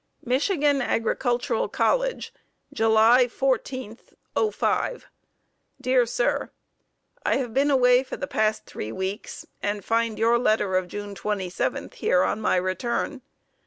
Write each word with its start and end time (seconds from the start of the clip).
Michigan 0.25 0.81
Agricultural 0.81 1.69
College, 1.69 2.33
July 2.73 3.27
14, 3.27 3.99
'05. 4.35 5.05
Dear 5.79 6.07
Sir: 6.07 6.49
I 7.23 7.35
have 7.35 7.53
been 7.53 7.69
away 7.69 8.01
for 8.01 8.17
the 8.17 8.25
past 8.25 8.65
three 8.65 8.91
weeks 8.91 9.45
and 9.61 9.85
find 9.85 10.17
your 10.17 10.39
letter 10.39 10.75
of 10.75 10.87
June 10.87 11.13
27 11.13 11.91
here 11.91 12.23
on 12.23 12.41
my 12.41 12.55
return. 12.55 13.21